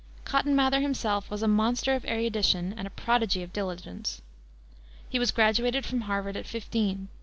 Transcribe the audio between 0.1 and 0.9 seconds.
Cotton Mather